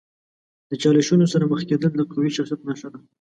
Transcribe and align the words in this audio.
د 0.69 0.71
چالشونو 0.83 1.25
سره 1.33 1.43
مخ 1.51 1.59
کیدل 1.69 1.91
د 1.97 2.01
قوي 2.11 2.29
شخصیت 2.37 2.61
نښه 2.67 2.87
ده. 2.93 2.99